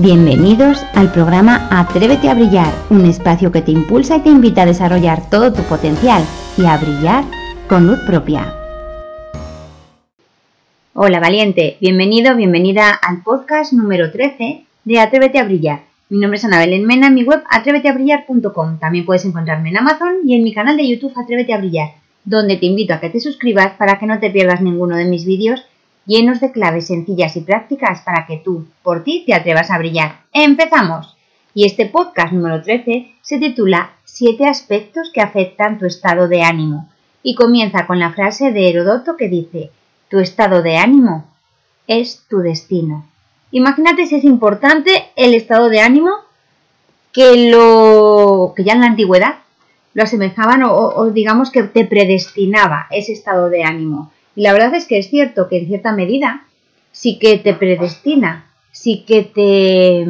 [0.00, 4.66] Bienvenidos al programa Atrévete a Brillar, un espacio que te impulsa y te invita a
[4.66, 6.22] desarrollar todo tu potencial
[6.56, 7.24] y a brillar
[7.68, 8.54] con luz propia.
[10.94, 15.80] Hola valiente, bienvenido, bienvenida al podcast número 13 de Atrévete a Brillar.
[16.10, 18.78] Mi nombre es Ana Belén Mena, en mi web atréveteabrillar.com.
[18.78, 21.88] También puedes encontrarme en Amazon y en mi canal de YouTube Atrévete a Brillar,
[22.24, 25.26] donde te invito a que te suscribas para que no te pierdas ninguno de mis
[25.26, 25.66] vídeos
[26.08, 30.22] llenos de claves sencillas y prácticas para que tú, por ti, te atrevas a brillar.
[30.32, 31.14] ¡Empezamos!
[31.54, 36.88] Y este podcast número 13 se titula Siete aspectos que afectan tu estado de ánimo
[37.22, 39.70] y comienza con la frase de Herodoto que dice,
[40.08, 41.26] tu estado de ánimo
[41.86, 43.06] es tu destino.
[43.50, 46.10] Imagínate si es importante el estado de ánimo
[47.12, 49.36] que lo que ya en la antigüedad
[49.92, 54.10] lo asemejaban o digamos que te predestinaba ese estado de ánimo.
[54.38, 56.44] Y la verdad es que es cierto que en cierta medida
[56.92, 60.06] sí que te predestina, sí que te,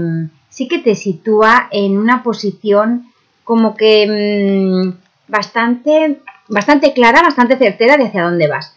[0.51, 3.07] sí que te sitúa en una posición
[3.43, 8.77] como que mm, bastante, bastante clara, bastante certera de hacia dónde vas.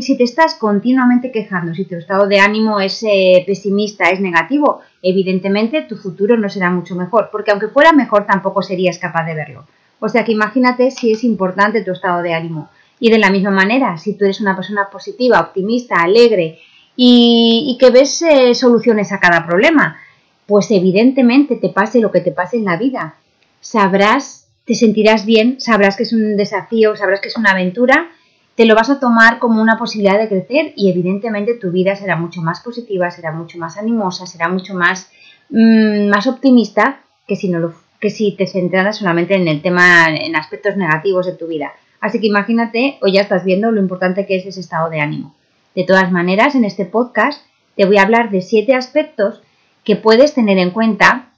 [0.00, 4.80] si te estás continuamente quejando, si tu estado de ánimo es eh, pesimista, es negativo,
[5.02, 9.34] evidentemente tu futuro no será mucho mejor, porque aunque fuera mejor tampoco serías capaz de
[9.34, 9.66] verlo.
[10.00, 12.70] O sea que imagínate si es importante tu estado de ánimo.
[12.98, 16.58] Y de la misma manera, si tú eres una persona positiva, optimista, alegre
[16.96, 19.98] y, que ves eh, soluciones a cada problema,
[20.46, 23.16] pues evidentemente te pase lo que te pase en la vida,
[23.60, 28.08] sabrás, te sentirás bien, sabrás que es un desafío, sabrás que es una aventura,
[28.54, 32.16] te lo vas a tomar como una posibilidad de crecer y evidentemente tu vida será
[32.16, 35.10] mucho más positiva, será mucho más animosa, será mucho más,
[35.50, 40.08] mm, más optimista que si, no lo, que si te centraras solamente en el tema,
[40.08, 41.72] en aspectos negativos de tu vida.
[42.00, 45.34] Así que imagínate, o ya estás viendo lo importante que es ese estado de ánimo.
[45.74, 47.42] De todas maneras, en este podcast
[47.76, 49.42] te voy a hablar de siete aspectos
[49.84, 51.28] que puedes tener en cuenta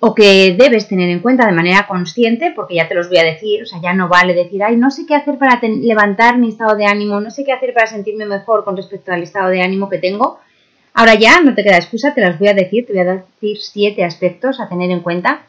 [0.00, 3.24] o que debes tener en cuenta de manera consciente, porque ya te los voy a
[3.24, 6.48] decir, o sea, ya no vale decir, ay, no sé qué hacer para levantar mi
[6.48, 9.62] estado de ánimo, no sé qué hacer para sentirme mejor con respecto al estado de
[9.62, 10.40] ánimo que tengo.
[10.94, 13.58] Ahora ya no te queda excusa, te las voy a decir, te voy a decir
[13.60, 15.42] siete aspectos a tener en cuenta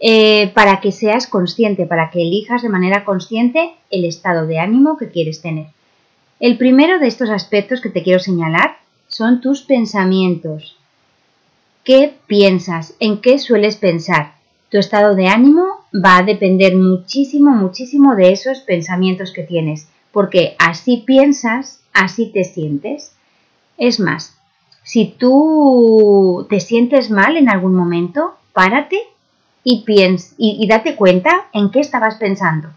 [0.00, 4.96] eh, para que seas consciente, para que elijas de manera consciente el estado de ánimo
[4.96, 5.66] que quieres tener.
[6.40, 8.76] El primero de estos aspectos que te quiero señalar
[9.08, 10.76] son tus pensamientos.
[11.82, 12.94] ¿Qué piensas?
[13.00, 14.34] ¿En qué sueles pensar?
[14.70, 20.54] Tu estado de ánimo va a depender muchísimo, muchísimo de esos pensamientos que tienes, porque
[20.58, 23.12] así piensas, así te sientes.
[23.78, 24.36] Es más,
[24.84, 29.00] si tú te sientes mal en algún momento, párate
[29.64, 29.84] y,
[30.38, 32.68] y, date cuenta en qué estabas pensando.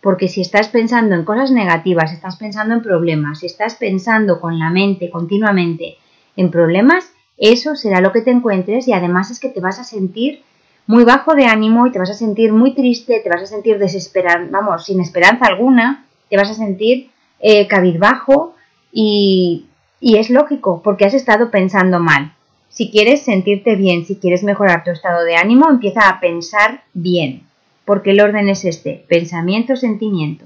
[0.00, 4.58] Porque si estás pensando en cosas negativas, estás pensando en problemas, si estás pensando con
[4.58, 5.96] la mente continuamente
[6.36, 9.84] en problemas, eso será lo que te encuentres y además es que te vas a
[9.84, 10.42] sentir
[10.86, 13.78] muy bajo de ánimo y te vas a sentir muy triste, te vas a sentir
[13.78, 18.54] desesperado, vamos, sin esperanza alguna, te vas a sentir eh, cabizbajo
[18.92, 19.66] y,
[20.00, 22.32] y es lógico porque has estado pensando mal.
[22.78, 27.42] Si quieres sentirte bien, si quieres mejorar tu estado de ánimo, empieza a pensar bien,
[27.84, 30.44] porque el orden es este, pensamiento, sentimiento.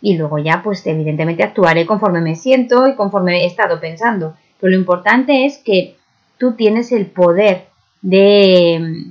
[0.00, 4.34] Y luego ya, pues evidentemente actuaré conforme me siento y conforme he estado pensando.
[4.58, 5.96] Pero lo importante es que
[6.38, 7.66] tú tienes el poder
[8.00, 9.04] de,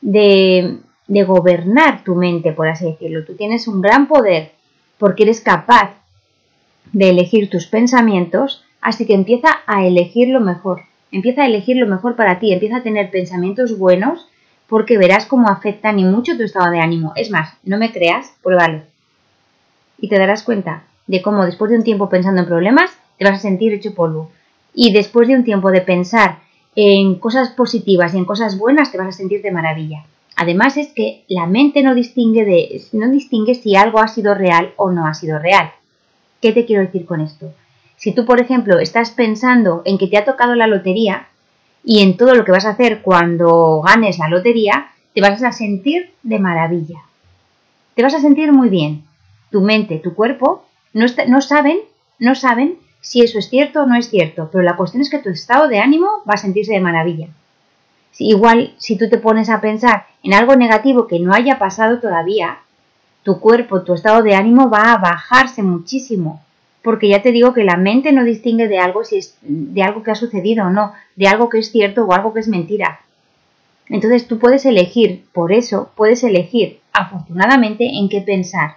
[0.00, 0.78] de,
[1.26, 3.26] gobernar tu mente, por así decirlo.
[3.26, 4.52] Tú tienes un gran poder
[4.96, 5.90] porque eres capaz
[6.94, 10.80] de elegir tus pensamientos, así que empieza a elegir lo mejor.
[11.14, 14.26] Empieza a elegir lo mejor para ti, empieza a tener pensamientos buenos
[14.66, 17.12] porque verás cómo afectan y mucho tu estado de ánimo.
[17.14, 18.82] Es más, no me creas, pruébalo.
[20.00, 23.34] Y te darás cuenta de cómo después de un tiempo pensando en problemas te vas
[23.34, 24.32] a sentir hecho polvo.
[24.74, 26.40] Y después de un tiempo de pensar
[26.74, 30.04] en cosas positivas y en cosas buenas te vas a sentir de maravilla.
[30.34, 34.72] Además es que la mente no distingue, de, no distingue si algo ha sido real
[34.74, 35.70] o no ha sido real.
[36.42, 37.54] ¿Qué te quiero decir con esto?
[37.96, 41.28] Si tú, por ejemplo, estás pensando en que te ha tocado la lotería
[41.84, 45.52] y en todo lo que vas a hacer cuando ganes la lotería, te vas a
[45.52, 47.00] sentir de maravilla.
[47.94, 49.04] Te vas a sentir muy bien.
[49.50, 51.80] Tu mente, tu cuerpo no, no saben,
[52.18, 55.18] no saben si eso es cierto o no es cierto, pero la cuestión es que
[55.18, 57.28] tu estado de ánimo va a sentirse de maravilla.
[58.18, 62.58] igual si tú te pones a pensar en algo negativo que no haya pasado todavía,
[63.22, 66.42] tu cuerpo, tu estado de ánimo va a bajarse muchísimo
[66.84, 70.02] porque ya te digo que la mente no distingue de algo si es de algo
[70.02, 73.00] que ha sucedido o no, de algo que es cierto o algo que es mentira.
[73.88, 78.76] Entonces tú puedes elegir, por eso puedes elegir afortunadamente en qué pensar.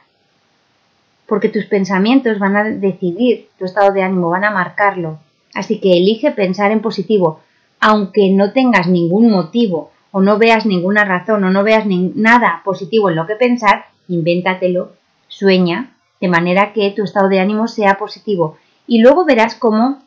[1.25, 5.19] Porque tus pensamientos van a decidir tu estado de ánimo, van a marcarlo.
[5.53, 7.41] Así que elige pensar en positivo.
[7.79, 13.09] aunque no tengas ningún motivo o no veas ninguna razón o no veas nada positivo
[13.09, 14.93] en lo que pensar, invéntatelo,
[15.27, 18.57] sueña, de manera que tu estado de ánimo sea positivo.
[18.87, 20.01] Y luego verás cómo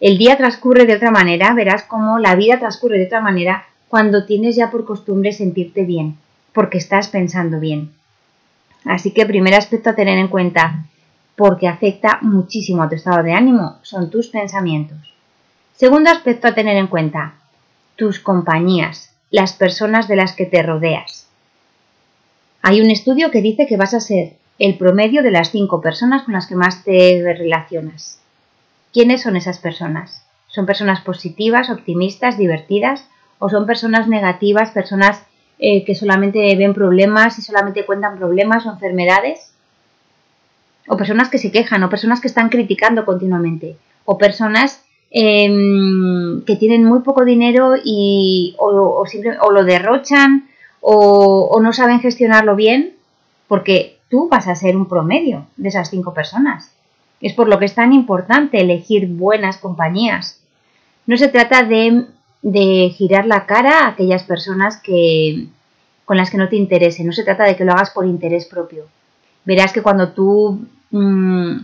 [0.00, 4.26] el día transcurre de otra manera, verás cómo la vida transcurre de otra manera cuando
[4.26, 6.18] tienes ya por costumbre sentirte bien,
[6.52, 7.92] porque estás pensando bien.
[8.84, 10.84] Así que primer aspecto a tener en cuenta,
[11.34, 14.98] porque afecta muchísimo a tu estado de ánimo, son tus pensamientos.
[15.74, 17.34] Segundo aspecto a tener en cuenta,
[17.96, 21.26] tus compañías, las personas de las que te rodeas.
[22.62, 26.22] Hay un estudio que dice que vas a ser el promedio de las cinco personas
[26.22, 28.20] con las que más te relacionas.
[28.92, 30.24] ¿Quiénes son esas personas?
[30.48, 33.06] ¿Son personas positivas, optimistas, divertidas?
[33.38, 35.22] ¿O son personas negativas, personas
[35.58, 39.52] eh, que solamente ven problemas y solamente cuentan problemas o enfermedades?
[40.88, 41.82] ¿O personas que se quejan?
[41.82, 43.76] ¿O personas que están criticando continuamente?
[44.06, 49.04] ¿O personas em, que tienen muy poco dinero y o,
[49.40, 50.48] o lo derrochan
[50.80, 52.94] o, o no saben gestionarlo bien?
[53.48, 56.72] Porque tú vas a ser un promedio de esas cinco personas.
[57.20, 60.40] Es por lo que es tan importante elegir buenas compañías.
[61.06, 62.06] No se trata de,
[62.96, 65.46] girar la cara a aquellas personas que,
[66.04, 68.46] con las que no te interese, no se trata de que lo hagas por interés
[68.46, 68.84] propio.
[69.44, 71.56] Verás que cuando tú, mm,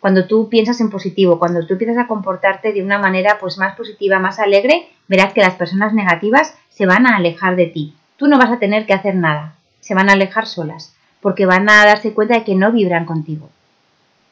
[0.00, 3.76] cuando tú piensas en positivo, cuando tú empiezas a comportarte de una manera pues más
[3.76, 7.94] positiva, más alegre, verás que las personas negativas se van a alejar de ti.
[8.16, 11.68] Tú no vas a tener que hacer nada, se van a alejar solas, porque van
[11.68, 13.48] a darse cuenta de que no vibran contigo.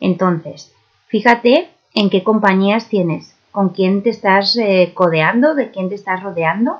[0.00, 0.72] Entonces,
[1.08, 6.22] fíjate en qué compañías tienes, con quién te estás eh, codeando, de quién te estás
[6.22, 6.78] rodeando,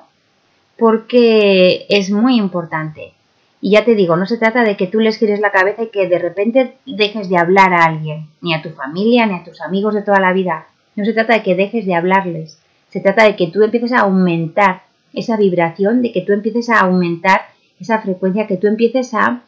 [0.77, 3.13] porque es muy importante.
[3.61, 5.89] Y ya te digo, no se trata de que tú les gires la cabeza y
[5.89, 9.61] que de repente dejes de hablar a alguien, ni a tu familia, ni a tus
[9.61, 10.69] amigos de toda la vida.
[10.95, 12.61] No se trata de que dejes de hablarles.
[12.91, 14.83] Se trata de que tú empieces a aumentar
[15.13, 17.43] esa vibración, de que tú empieces a aumentar
[17.81, 19.43] esa frecuencia, que tú empieces a,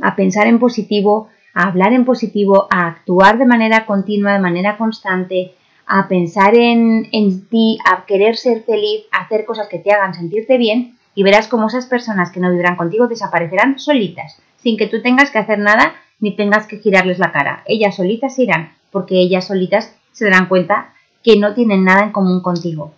[0.00, 4.76] a pensar en positivo, a hablar en positivo, a actuar de manera continua, de manera
[4.76, 5.54] constante,
[5.86, 10.14] a pensar en, en ti, a querer ser feliz, a hacer cosas que te hagan
[10.14, 14.86] sentirte bien y verás cómo esas personas que no vibran contigo desaparecerán solitas, sin que
[14.86, 17.62] tú tengas que hacer nada ni tengas que girarles la cara.
[17.66, 20.92] Ellas solitas irán, porque ellas solitas se darán cuenta
[21.22, 22.92] que no tienen nada en común contigo,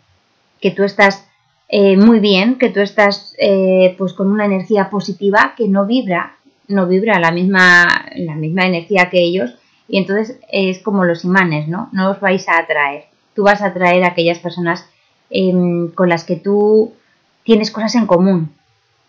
[0.61, 1.29] que tú estás
[1.69, 6.38] eh, muy bien, que tú estás eh, pues con una energía positiva que no vibra
[6.69, 9.55] no vibra la misma, la misma energía que ellos
[9.89, 11.89] y entonces es como los imanes, ¿no?
[11.93, 13.07] No os vais a atraer.
[13.35, 14.87] Tú vas a atraer a aquellas personas
[15.31, 16.93] em, con las que tú
[17.43, 18.53] tienes cosas en común.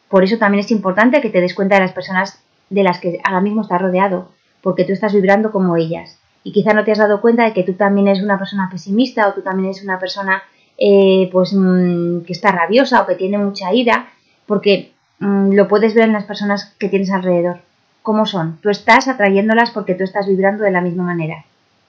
[0.08, 3.20] Por eso también es importante que te des cuenta de las personas de las que
[3.24, 4.30] ahora mismo estás rodeado,
[4.62, 6.18] porque tú estás vibrando como ellas.
[6.44, 9.28] Y quizá no te has dado cuenta de que tú también eres una persona pesimista
[9.28, 10.44] o tú también eres una persona
[10.78, 14.08] eh, pues mm, que está rabiosa o que tiene mucha ira,
[14.46, 17.60] porque Mm, lo puedes ver en las personas que tienes alrededor.
[18.02, 18.58] ¿Cómo son?
[18.62, 21.46] Tú estás atrayéndolas porque tú estás vibrando de la misma manera.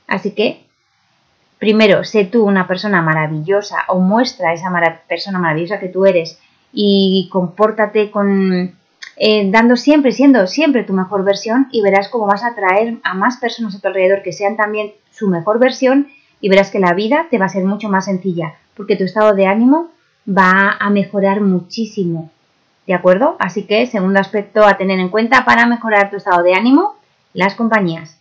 [0.06, 0.64] Así que,
[1.58, 4.70] primero, sé tú una persona maravillosa o muestra esa
[5.08, 6.38] persona maravillosa que tú eres
[6.72, 8.74] y compórtate con
[9.16, 13.14] eh, dando siempre, siendo siempre tu mejor versión y verás cómo vas a atraer a
[13.14, 16.08] más personas a tu alrededor que sean también su mejor versión
[16.40, 19.34] y verás que la vida te va a ser mucho más sencilla porque tu estado
[19.34, 19.90] de ánimo
[20.26, 22.30] va a mejorar muchísimo
[22.86, 23.36] ¿De acuerdo?
[23.38, 26.96] Así que, segundo aspecto a tener en cuenta para mejorar tu estado de ánimo,
[27.34, 28.18] las compañías.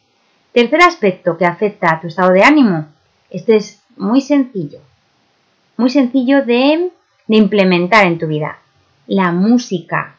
[0.54, 2.88] Tercer aspecto que afecta a tu estado de ánimo.
[3.30, 4.80] Este es muy sencillo.
[5.78, 6.92] Muy sencillo de,
[7.28, 8.60] de implementar en tu vida.
[9.08, 10.16] La música.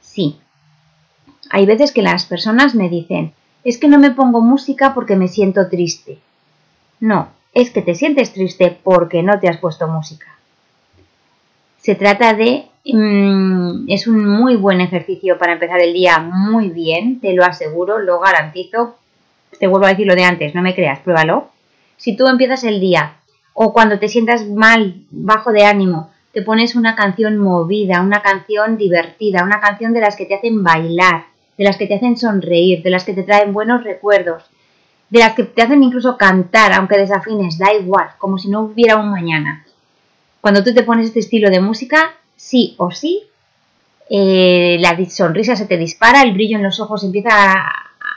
[0.00, 0.38] Sí.
[1.50, 3.32] Hay veces que las personas me dicen,
[3.64, 6.18] es que no me pongo música porque me siento triste.
[7.00, 10.26] No, es que te sientes triste porque no te has puesto música.
[11.80, 17.34] Se trata de es un muy buen ejercicio para empezar el día muy bien, te
[17.34, 18.96] lo aseguro, lo garantizo.
[19.58, 21.48] Te vuelvo a decir lo de antes, no me creas, pruébalo.
[21.98, 23.16] Si tú empiezas el día
[23.52, 28.78] o cuando te sientas mal, bajo de ánimo, te pones una canción movida, una canción
[28.78, 31.24] divertida, una canción de las que te hacen bailar,
[31.58, 34.44] de las que te hacen sonreír, de las que te traen buenos recuerdos,
[35.10, 38.96] de las que te hacen incluso cantar, aunque desafines, da igual, como si no hubiera
[38.96, 39.64] un mañana.
[40.40, 43.24] Cuando tú te pones este estilo de música, sí o sí,
[44.08, 47.72] eh, la sonrisa se te dispara, el brillo en los ojos empieza a,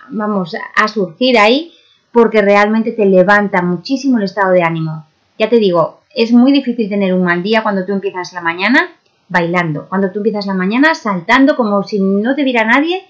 [0.10, 1.74] vamos, a surgir ahí
[2.14, 5.06] porque realmente te levanta muchísimo el estado de ánimo.
[5.38, 8.92] Ya te digo, es muy difícil tener un mal día cuando tú empiezas la mañana
[9.28, 13.04] bailando, cuando tú empiezas la mañana saltando como si no te viera nadie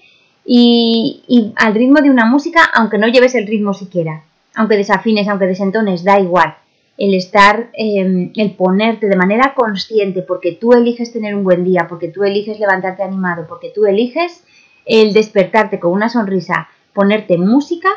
[0.44, 4.22] y, y al ritmo de una música, aunque no lleves el ritmo siquiera,
[4.54, 6.54] aunque desafines, aunque desentones, da igual.
[6.98, 11.86] El estar, em, el ponerte de manera consciente, porque tú eliges tener un buen día,
[11.88, 14.44] porque tú eliges levantarte animado, porque tú eliges
[14.84, 17.88] el despertarte con una sonrisa, ponerte música,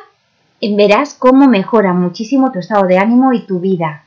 [0.61, 4.03] verás cómo mejora muchísimo tu estado de ánimo y tu vida.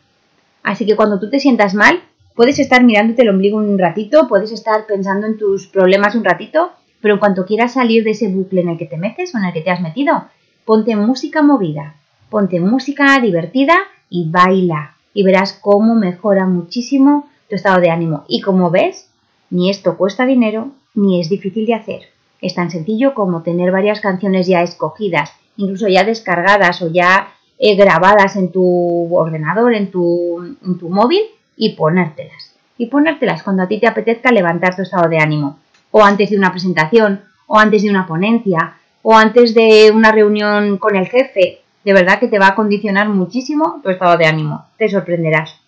[0.62, 2.00] Así que cuando tú te sientas mal,
[2.34, 6.72] puedes estar mirándote el ombligo un ratito, puedes estar pensando en tus problemas un ratito,
[7.00, 9.44] pero en cuanto quieras salir de ese bucle en el que te metes o en
[9.44, 10.24] el que te has metido,
[10.64, 11.94] ponte música movida,
[12.28, 13.76] ponte música divertida
[14.10, 18.24] y baila y verás cómo mejora muchísimo tu estado de ánimo.
[18.28, 19.08] Y como ves,
[19.50, 22.02] ni esto cuesta dinero ni es difícil de hacer.
[22.40, 27.74] Es tan sencillo como tener varias canciones ya escogidas, incluso ya descargadas o ya eh,
[27.74, 31.22] grabadas en tu ordenador, en tu, en tu móvil
[31.56, 32.54] y ponértelas.
[32.76, 35.58] Y ponértelas cuando a ti te apetezca levantar tu estado de ánimo.
[35.90, 40.78] O antes de una presentación, o antes de una ponencia, o antes de una reunión
[40.78, 44.66] con el jefe, de verdad que te va a condicionar muchísimo tu estado de ánimo.
[44.76, 45.58] Te sorprenderás.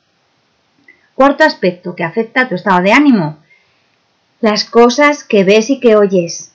[1.15, 3.39] Cuarto aspecto que afecta a tu estado de ánimo.
[4.41, 6.53] Las cosas que ves y que oyes.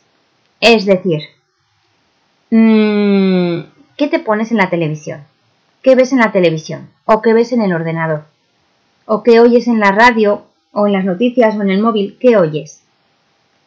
[0.60, 1.22] Es decir,
[2.50, 3.60] mm,
[3.98, 5.22] ¿qué te pones en la televisión?
[5.82, 6.90] ¿Qué ves en la televisión?
[7.06, 8.26] ¿O qué ves en el ordenador?
[9.06, 10.46] ¿O qué oyes en la radio?
[10.72, 12.18] ¿O en las noticias o en el móvil?
[12.20, 12.82] ¿Qué oyes?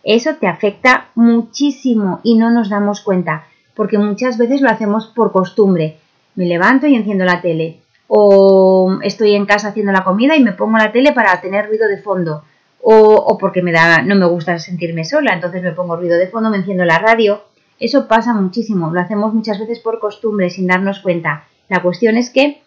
[0.03, 3.47] Eso te afecta muchísimo y no nos damos cuenta
[3.79, 5.99] porque muchas veces lo hacemos por costumbre.
[6.35, 7.79] Me levanto y enciendo la tele.
[8.09, 11.87] O estoy en casa haciendo la comida y me pongo la tele para tener ruido
[11.87, 12.43] de fondo.
[12.83, 16.51] O, porque me da, no me gusta sentirme sola, entonces me pongo ruido de fondo,
[16.51, 17.45] me enciendo la radio.
[17.79, 21.45] Eso pasa muchísimo, lo hacemos muchas veces por costumbre, sin darnos cuenta.
[21.69, 22.61] La cuestión es que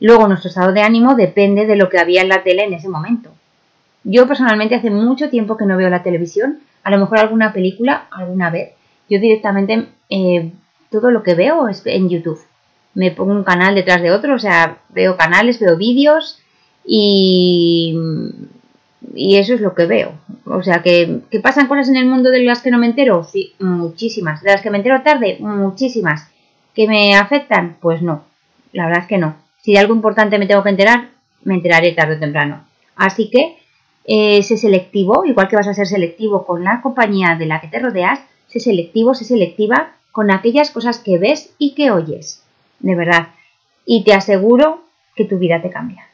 [0.00, 2.88] luego nuestro estado de ánimo depende de lo que había en la tele en ese
[2.88, 3.28] momento.
[4.02, 8.06] Yo personalmente hace mucho tiempo que no veo la televisión, a lo mejor alguna película
[8.10, 8.72] alguna vez,
[9.08, 10.52] yo directamente eh,
[10.90, 12.40] todo lo que veo es en YouTube.
[12.94, 16.40] Me pongo un canal detrás de otro, o sea, veo canales, veo vídeos
[16.84, 17.96] y,
[19.14, 20.12] y eso es lo que veo.
[20.46, 23.24] O sea, que, que, pasan cosas en el mundo de las que no me entero,
[23.24, 24.42] sí, muchísimas.
[24.42, 26.28] De las que me entero tarde, muchísimas.
[26.74, 27.76] ¿Que me afectan?
[27.80, 28.24] Pues no,
[28.72, 29.36] la verdad es que no.
[29.62, 31.10] Si de algo importante me tengo que enterar,
[31.42, 32.64] me enteraré tarde o temprano.
[32.96, 33.56] Así que
[34.04, 37.78] eh, selectivo, igual que vas a ser selectivo con la compañía de la que te
[37.78, 38.20] rodeas,
[38.54, 42.40] sé selectivo, sé selectiva con aquellas cosas que ves y que oyes.
[42.78, 43.30] De verdad.
[43.84, 44.84] Y te aseguro
[45.16, 46.06] que tu vida te cambia.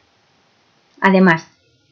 [1.02, 1.46] Además,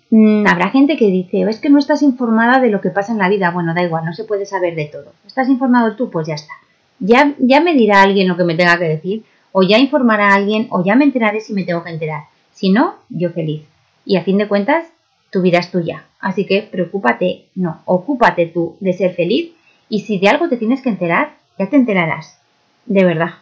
[0.09, 3.19] mm, habrá gente que dice, es que no estás informada de lo que pasa en
[3.19, 3.51] la vida.
[3.51, 5.13] Bueno, da igual, no se puede saber de todo.
[5.27, 6.11] ¿Estás informado tú?
[6.11, 6.55] Pues ya está.
[6.99, 10.37] Ya, ya me dirá alguien lo que me tenga que decir, o ya informará a
[10.37, 12.23] alguien, o ya me enteraré si me tengo que enterar.
[12.53, 13.65] Si no, yo feliz.
[14.07, 14.87] Y a fin de cuentas,
[15.31, 16.07] tu vida es tuya.
[16.21, 19.53] Así que preocúpate, no, ocúpate tú de ser feliz
[19.89, 22.39] y si de algo te tienes que enterar, ya te enterarás.
[22.87, 23.35] De verdad.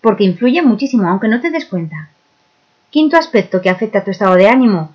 [0.00, 2.10] Porque influye muchísimo, aunque no te des cuenta.
[2.90, 4.92] Quinto aspecto que afecta a tu estado de ánimo.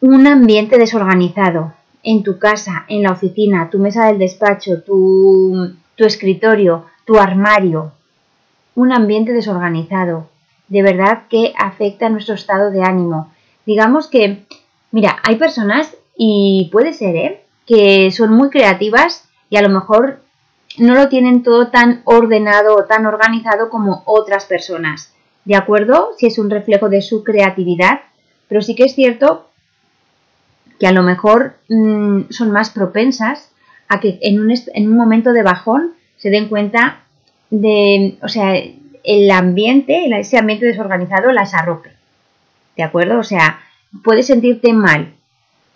[0.00, 1.72] Un ambiente desorganizado.
[2.02, 7.92] En tu casa, en la oficina, tu mesa del despacho, tu, tu escritorio, tu armario.
[8.74, 10.28] Un ambiente desorganizado.
[10.68, 13.32] De verdad que afecta a nuestro estado de ánimo.
[13.66, 14.44] Digamos que,
[14.90, 17.40] mira, hay personas, y puede ser, ¿eh?
[17.66, 20.20] que son muy creativas y a lo mejor
[20.78, 25.12] no lo tienen todo tan ordenado o tan organizado como otras personas.
[25.44, 26.12] ¿De acuerdo?
[26.18, 28.00] Si es un reflejo de su creatividad,
[28.48, 29.48] pero sí que es cierto
[30.78, 33.50] que a lo mejor mm, son más propensas
[33.88, 37.00] a que en un, en un momento de bajón se den cuenta
[37.50, 38.54] de, o sea,
[39.04, 41.90] el ambiente, ese ambiente desorganizado las arrope.
[42.76, 43.18] ¿De acuerdo?
[43.18, 43.60] O sea,
[44.02, 45.14] puedes sentirte mal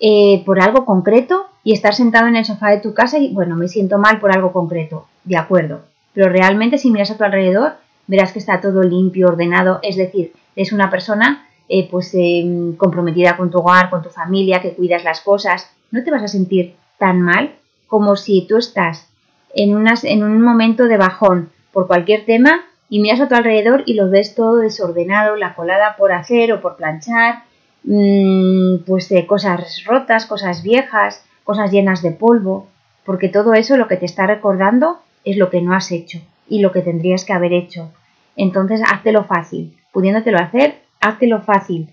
[0.00, 3.54] eh, por algo concreto y estar sentado en el sofá de tu casa y, bueno,
[3.54, 5.82] me siento mal por algo concreto, de acuerdo.
[6.14, 7.72] Pero realmente si miras a tu alrededor,
[8.06, 13.36] verás que está todo limpio, ordenado, es decir, es una persona eh, pues em, comprometida
[13.36, 16.74] con tu hogar, con tu familia, que cuidas las cosas, no te vas a sentir
[16.96, 17.52] tan mal
[17.86, 19.06] como si tú estás
[19.54, 23.82] en, unas, en un momento de bajón por cualquier tema y miras a tu alrededor
[23.84, 27.42] y lo ves todo desordenado, la colada por hacer o por planchar,
[27.90, 32.66] Mm, pues de cosas rotas, cosas viejas, cosas llenas de polvo,
[33.06, 36.60] porque todo eso lo que te está recordando es lo que no has hecho y
[36.60, 37.90] lo que tendrías que haber hecho.
[38.36, 39.74] Entonces, háztelo fácil.
[39.90, 41.88] Pudiéndotelo hacer, háztelo fácil.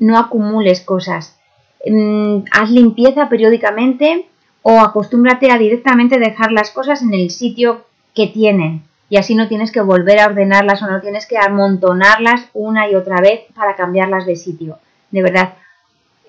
[0.00, 1.38] No acumules cosas.
[1.86, 4.26] Mm, haz limpieza periódicamente
[4.62, 8.82] o acostúmbrate a directamente dejar las cosas en el sitio que tienen.
[9.08, 12.96] Y así no tienes que volver a ordenarlas o no tienes que amontonarlas una y
[12.96, 14.78] otra vez para cambiarlas de sitio
[15.10, 15.54] de verdad.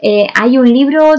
[0.01, 1.13] Eh, hay un libro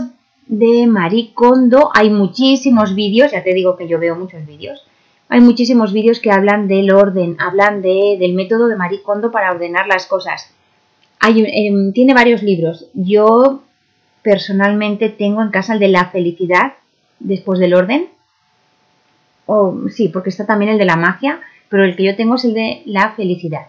[0.52, 4.84] de Marie Kondo, hay muchísimos vídeos, ya te digo que yo veo muchos vídeos,
[5.30, 9.50] hay muchísimos vídeos que hablan del orden, hablan de, del método de Marie Kondo para
[9.50, 10.52] ordenar las cosas.
[11.26, 12.86] Em, tiene varios libros.
[12.92, 13.62] Yo
[14.20, 16.74] personalmente tengo en casa el de la felicidad
[17.18, 18.08] después del orden.
[19.46, 21.40] O, sí, porque está también el de la magia,
[21.70, 23.68] pero el que yo tengo es el de la felicidad.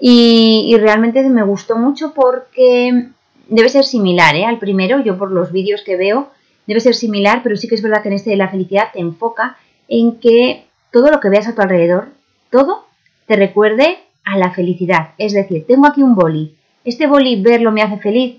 [0.00, 3.06] Y, realmente me gustó mucho porque
[3.52, 4.44] debe ser similar ¿eh?
[4.44, 6.30] al primero, yo por los vídeos que veo,
[6.66, 9.00] debe ser similar, pero sí que es verdad que en este de la felicidad te
[9.00, 9.56] enfoca
[9.88, 12.08] en que todo lo que veas a tu alrededor,
[12.50, 12.86] todo
[13.26, 15.10] te recuerde a la felicidad.
[15.18, 16.54] Es decir, tengo aquí un boli,
[16.84, 18.36] este boli verlo me hace feliz,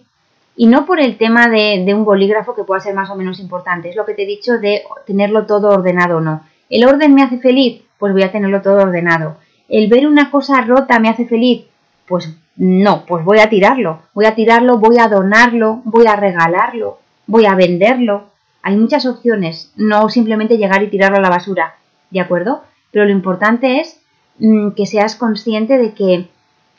[0.56, 3.40] y no por el tema de, de, un bolígrafo que pueda ser más o menos
[3.40, 6.44] importante, es lo que te he dicho de tenerlo todo ordenado o no.
[6.70, 7.82] ¿El orden me hace feliz?
[7.98, 9.38] Pues voy a tenerlo todo ordenado.
[9.68, 11.66] ¿El ver una cosa rota me hace feliz?
[12.08, 14.02] Pues no, pues voy a tirarlo.
[14.14, 18.26] Voy a tirarlo, voy a donarlo, voy a regalarlo, voy a venderlo.
[18.62, 21.76] Hay muchas opciones, no simplemente llegar y tirarlo a la basura,
[22.12, 22.64] ¿de acuerdo?
[22.92, 24.00] Pero lo importante es
[24.40, 26.30] mm, que seas consciente de que,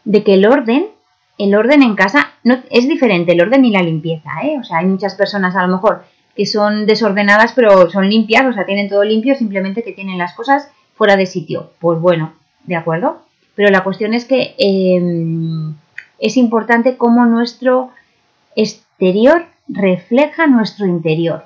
[0.05, 0.89] de que el orden
[1.39, 4.59] el orden en casa no, es diferente, el orden y la limpieza, ¿eh?
[4.59, 6.05] O sea, hay muchas personas a lo mejor
[6.37, 10.35] que son desordenadas pero son limpias, o sea, tienen todo limpio, simplemente que tienen las
[10.35, 11.71] cosas fuera de sitio.
[11.81, 13.23] Pues bueno, ¿de acuerdo?
[13.55, 15.75] Pero la cuestión es que em,
[16.19, 17.91] es importante cómo nuestro
[18.57, 21.45] exterior refleja nuestro interior.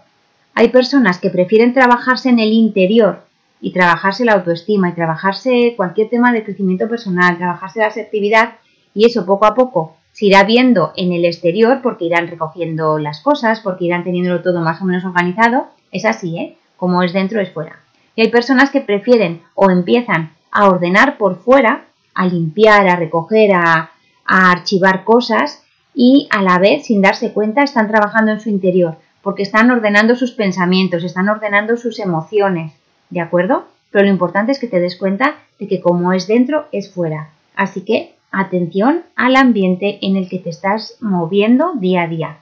[0.54, 3.22] Hay personas que prefieren trabajarse en el interior
[3.60, 8.54] y trabajarse la autoestima y trabajarse cualquier tema de crecimiento personal, trabajarse la asertividad
[8.94, 13.20] y eso poco a poco se irá viendo en el exterior porque irán recogiendo las
[13.20, 15.68] cosas, porque irán teniéndolo todo más o menos organizado.
[15.92, 16.56] Es así, ¿eh?
[16.76, 17.78] Como es dentro es fuera.
[18.16, 21.84] Y hay personas que prefieren o empiezan a ordenar por fuera,
[22.18, 23.90] a limpiar, a recoger, a,
[24.30, 25.62] archivar cosas
[25.94, 30.16] y a la vez, sin darse cuenta, están trabajando en su interior, porque están ordenando
[30.16, 32.72] sus pensamientos, están ordenando sus emociones,
[33.08, 33.64] ¿de acuerdo?
[33.90, 37.30] Pero lo importante es que te des cuenta de que como es dentro, es fuera.
[37.56, 42.38] Así que Atención al ambiente en el que te estás moviendo día a día.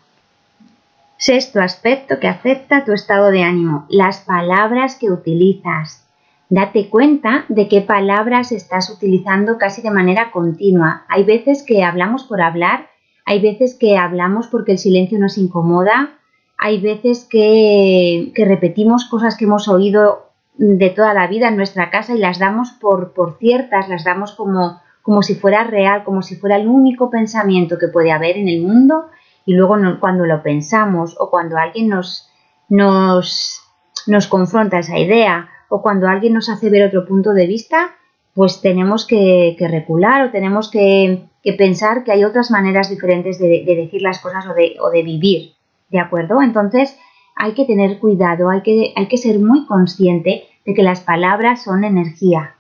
[1.16, 6.04] Sexto aspecto que afecta tu estado de ánimo, las palabras que utilizas.
[6.49, 11.04] Date cuenta de qué palabras estás utilizando casi de manera continua.
[11.09, 12.89] Hay veces que hablamos por hablar,
[13.25, 16.21] hay veces que hablamos porque el silencio nos incomoda,
[16.56, 22.15] hay veces que, repetimos cosas que hemos oído de toda la vida en nuestra casa
[22.15, 26.56] y las damos por, ciertas, las damos como, como si fuera real, como si fuera
[26.56, 29.06] el único pensamiento que puede haber en el mundo
[29.45, 32.30] y luego cuando lo pensamos o cuando alguien nos,
[32.69, 33.63] nos,
[34.06, 37.94] nos confronta esa idea o cuando alguien nos hace ver otro punto de vista,
[38.34, 41.24] pues tenemos que, recular o tenemos que,
[41.56, 45.52] pensar que hay otras maneras diferentes de, decir las cosas o de, o de, vivir,
[45.90, 46.42] ¿de acuerdo?
[46.42, 46.96] Entonces
[47.34, 51.62] hay que tener cuidado, hay que, hay que ser muy consciente de que las palabras
[51.62, 52.56] son energía,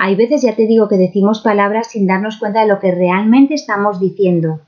[0.00, 3.54] hay veces, ya te digo, que decimos palabras sin darnos cuenta de lo que realmente
[3.54, 4.60] estamos diciendo.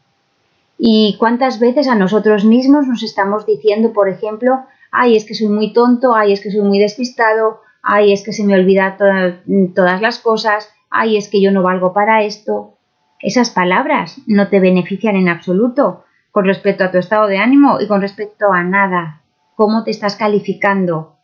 [0.77, 5.49] ¿Y cuántas veces a nosotros mismos nos estamos diciendo, por ejemplo, ay, es que soy
[5.49, 10.03] muy tonto, ay, es que soy muy despistado, ay, es que se me olvida todas
[10.03, 12.77] las cosas, ay, es que yo no valgo para esto?
[13.21, 17.87] Esas palabras no te benefician en absoluto con respecto a tu estado de ánimo y
[17.87, 19.23] con respecto a nada.
[19.57, 21.17] ¿Cómo te estás calificando?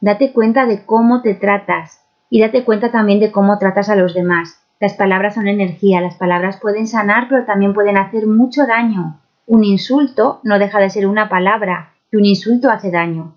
[0.00, 4.14] Date cuenta de cómo te tratas, y date cuenta también de cómo tratas a los
[4.14, 4.60] demás.
[4.80, 9.20] Las palabras son energía, las palabras pueden sanar, pero también pueden hacer mucho daño.
[9.46, 13.34] Un insulto no deja de ser una palabra y un insulto hace daño.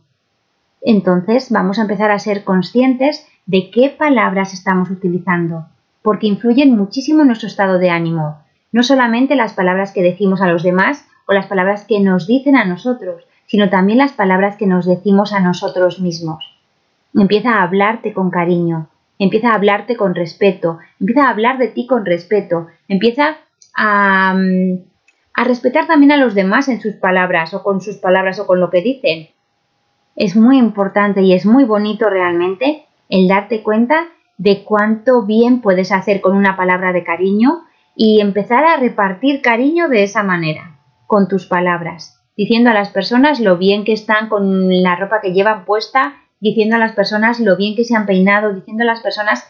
[0.82, 5.66] Entonces vamos a empezar a ser conscientes de qué palabras estamos utilizando,
[6.02, 8.40] porque influyen muchísimo en nuestro estado de ánimo.
[8.72, 12.56] No solamente las palabras que decimos a los demás o las palabras que nos dicen
[12.56, 16.44] a nosotros, sino también las palabras que nos decimos a nosotros mismos.
[17.16, 21.88] Empieza a hablarte con cariño, empieza a hablarte con respeto, empieza a hablar de ti
[21.88, 23.38] con respeto, empieza
[23.76, 24.78] a, mm,
[25.34, 28.60] a respetar también a los demás en sus palabras o con sus palabras o con
[28.60, 29.30] lo que dicen.
[30.16, 35.92] Es muy importante y es muy bonito realmente el darte cuenta de cuánto bien puedes
[35.92, 37.64] hacer con una palabra de cariño
[37.96, 43.40] y empezar a repartir cariño de esa manera, con tus palabras, diciendo a las personas
[43.40, 47.56] lo bien que están con la ropa que llevan puesta diciendo a las personas lo
[47.58, 49.46] bien que se han peinado, diciendo a las personas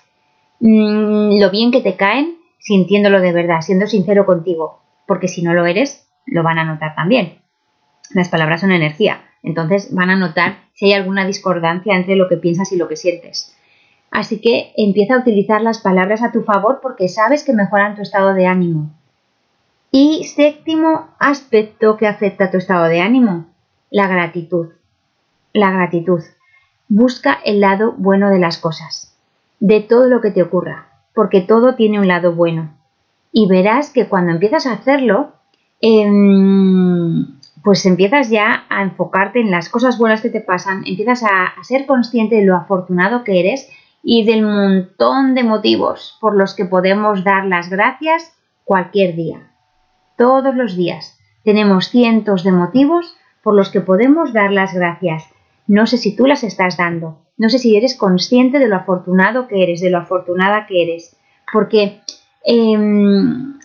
[0.59, 5.55] mm, lo bien que te caen, sintiéndolo de verdad, siendo sincero contigo, porque si no
[5.55, 7.39] lo eres, lo van a notar también.
[8.13, 12.37] Las palabras son energía, entonces van a notar si hay alguna discordancia entre lo que
[12.37, 13.57] piensas y lo que sientes.
[14.11, 18.03] Así que empieza a utilizar las palabras a tu favor porque sabes que mejoran tu
[18.03, 18.91] estado de ánimo.
[19.91, 23.47] Y séptimo aspecto que afecta a tu estado de ánimo,
[23.89, 24.69] la gratitud.
[25.53, 26.21] La gratitud.
[26.87, 29.17] Busca el lado bueno de las cosas,
[29.59, 32.78] de todo lo que te ocurra, porque todo tiene un lado bueno.
[33.31, 35.33] Y verás que cuando empiezas a hacerlo,
[35.81, 41.53] em, pues empiezas ya a enfocarte en las cosas buenas que te pasan, empiezas a,
[41.63, 43.69] ser consciente de lo afortunado que eres
[44.01, 49.51] y del montón de motivos por los que podemos dar las gracias cualquier día.
[50.17, 55.25] Todos los días tenemos cientos de motivos por los que podemos dar las gracias.
[55.67, 59.47] No sé si tú las estás dando, no sé si eres consciente de lo afortunado
[59.47, 61.15] que eres, de lo afortunada que eres,
[61.51, 62.01] porque
[62.49, 63.59] em,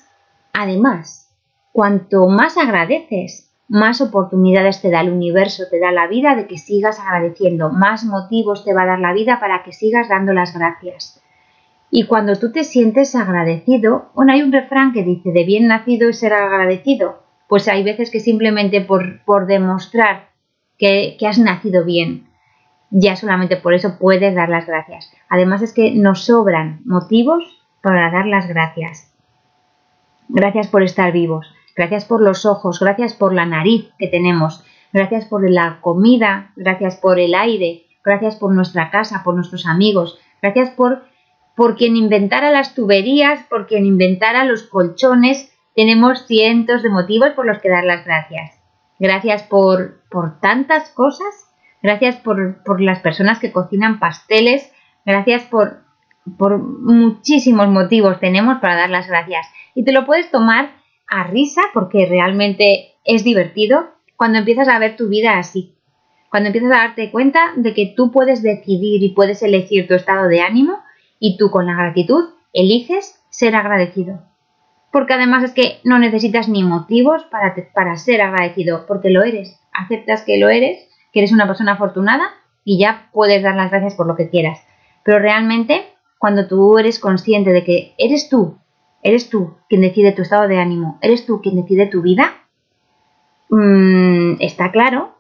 [0.53, 1.31] además,
[1.73, 6.59] cuanto más agradeces, más oportunidades te da el universo, te da la vida de que
[6.59, 10.55] sigas agradeciendo, más motivos te va a dar la vida para que sigas dando las
[10.55, 11.23] gracias.
[11.91, 16.11] Y cuando tú te sientes agradecido, bueno, hay un refrán que dice, de bien nacido
[16.11, 17.23] es ser agradecido.
[17.49, 20.29] Pues hay veces que simplemente por, por demostrar
[20.77, 22.27] que, que has nacido bien,
[22.91, 25.11] ya solamente por eso puedes dar las gracias.
[25.31, 29.13] Además es que nos sobran motivos para dar las gracias.
[30.29, 31.47] Gracias por estar vivos.
[31.77, 36.97] Gracias por los ojos, gracias por la nariz que tenemos, gracias por la comida, gracias
[36.97, 41.05] por el aire, gracias por nuestra casa, por nuestros amigos, gracias por,
[41.57, 45.53] por quien inventara las tuberías, por quien inventara los colchones.
[45.75, 48.53] Tenemos cientos de motivos por los que dar las gracias.
[48.99, 51.51] Gracias por, por tantas cosas,
[51.83, 54.73] gracias por, por las personas que cocinan pasteles,
[55.05, 55.84] gracias por,
[56.39, 59.47] por muchísimos motivos tenemos para dar las gracias.
[59.75, 60.73] Y te lo puedes tomar
[61.09, 65.75] a risa porque realmente es divertido cuando empiezas a ver tu vida así.
[66.31, 70.29] Cuando empiezas a darte cuenta de que tú puedes decidir y puedes elegir tu estado
[70.29, 70.79] de ánimo
[71.21, 74.23] y tú con la gratitud eliges ser agradecido.
[74.91, 79.61] Porque además es que no necesitas ni motivos para, para ser agradecido, porque lo eres.
[79.73, 82.31] Aceptas que lo eres, que eres una persona afortunada
[82.65, 84.61] y ya puedes dar las gracias por lo que quieras.
[85.05, 85.94] Pero realmente,
[86.25, 88.57] cuando tú eres consciente de que eres tú
[89.03, 92.47] eres tú quien decide tu estado de ánimo, eres tú quien decide tu vida,
[93.51, 95.19] mm, está claro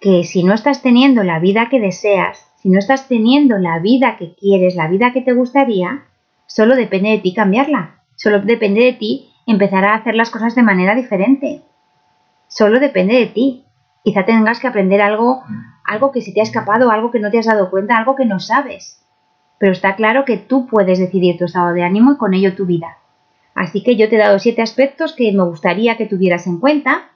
[0.00, 4.18] que si no estás teniendo la vida que deseas, si no estás teniendo la vida
[4.18, 6.04] que quieres, la vida que te gustaría,
[6.46, 8.02] solo depende de ti cambiarla.
[8.14, 11.62] Solo depende de ti empezar a hacer las cosas de manera diferente.
[12.48, 13.64] Solo depende de ti.
[14.04, 15.42] Quizá tengas que aprender algo,
[15.86, 18.26] algo que se te ha escapado, algo que no te has dado cuenta, algo que
[18.26, 19.01] no sabes
[19.62, 22.66] pero está claro que tú puedes decidir tu estado de ánimo y con ello tu
[22.66, 22.98] vida.
[23.54, 27.12] Así que yo te he dado siete aspectos que me gustaría que tuvieras en cuenta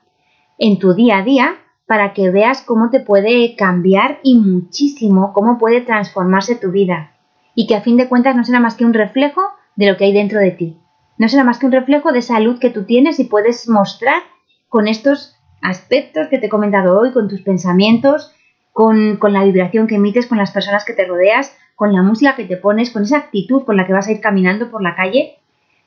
[0.57, 1.57] en tu día a día
[1.87, 7.17] para que veas cómo te puede cambiar y muchísimo cómo puede transformarse tu vida
[7.53, 9.41] y que a fin de cuentas no será más que un reflejo
[9.75, 10.77] de lo que hay dentro de ti.
[11.17, 14.21] No será más que un reflejo de esa luz que tú tienes y puedes mostrar
[14.69, 18.33] con estos aspectos que te he comentado hoy, con tus pensamientos,
[18.77, 22.35] con, con la vibración que emites con las personas que te rodeas, con la música
[22.35, 24.95] que te pones, con esa actitud con la que vas a ir caminando por la
[24.95, 25.39] calle,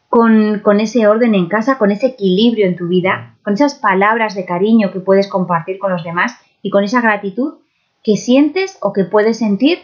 [0.09, 4.35] con, con, ese orden en casa, con ese equilibrio en tu vida, con esas palabras
[4.35, 7.59] de cariño que puedes compartir con los demás y con esa gratitud
[8.03, 9.79] que sientes o que puedes sentir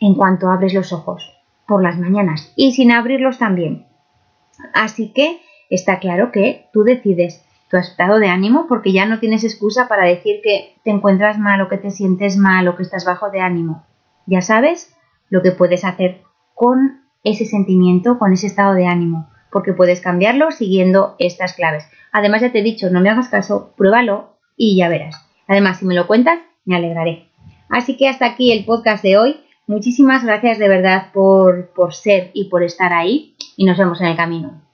[0.00, 1.32] en cuanto abres los ojos
[1.68, 3.86] por las mañanas y sin abrirlos también.
[4.74, 5.40] Así que
[5.70, 10.04] está claro que tú decides tu estado de ánimo porque ya no tienes excusa para
[10.04, 13.40] decir que te encuentras mal o que te sientes mal o que estás bajo de
[13.40, 13.84] ánimo.
[14.26, 14.94] Ya sabes
[15.30, 16.22] lo que puedes hacer
[16.54, 21.88] con ese sentimiento, con ese estado de ánimo, porque puedes cambiarlo siguiendo estas claves.
[22.12, 25.26] Además, ya te he dicho, no me hagas caso, pruébalo y ya verás.
[25.46, 27.28] Además, si me lo cuentas, me alegraré.
[27.68, 29.40] Así que hasta aquí el podcast de hoy.
[29.66, 34.06] Muchísimas gracias de verdad por, por ser y por estar ahí y nos vemos en
[34.06, 34.67] el camino.